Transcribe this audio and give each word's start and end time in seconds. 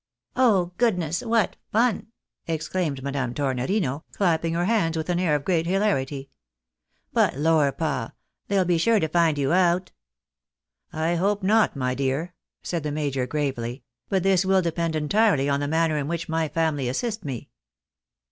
"Oh, 0.35 0.71
goodness! 0.79 1.21
What 1.21 1.57
fun!" 1.71 2.07
exclaimed 2.57 3.03
Madame 3.03 3.35
Tornorino, 3.35 4.01
clapping 4.13 4.55
her 4.55 4.65
hands 4.65 4.97
with 4.97 5.11
an 5.11 5.19
air 5.19 5.35
of 5.35 5.45
great 5.45 5.67
hilarity." 5.67 6.31
But 7.13 7.37
lor, 7.37 7.71
pa! 7.71 8.13
they'll 8.47 8.65
be 8.65 8.79
sure 8.79 8.99
to 8.99 9.07
find 9.07 9.37
you 9.37 9.53
out."" 9.53 9.91
I 10.91 11.13
hope 11.17 11.43
not, 11.43 11.75
my 11.75 11.93
dear," 11.93 12.33
said 12.63 12.81
the 12.81 12.91
major, 12.91 13.27
gravely;" 13.27 13.83
but 14.09 14.23
this 14.23 14.43
will 14.43 14.63
depend 14.63 14.95
entirely 14.95 15.47
on 15.47 15.59
the 15.59 15.67
manner 15.67 15.99
in 15.99 16.07
which 16.07 16.27
my 16.27 16.47
family 16.47 16.89
assist 16.89 17.23
me." 17.23 17.49